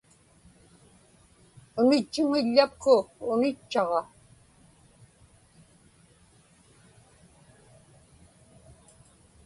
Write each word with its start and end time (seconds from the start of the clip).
Unitchuŋiḷḷapku 1.79 2.95
unitchaġa. 3.31 4.01